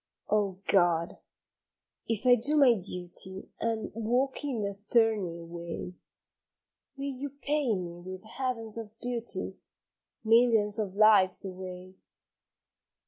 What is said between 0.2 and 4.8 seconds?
OH God! if I do my duty And walk in the